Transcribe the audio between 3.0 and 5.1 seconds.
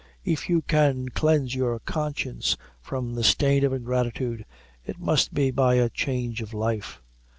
the stain of ingratitude, it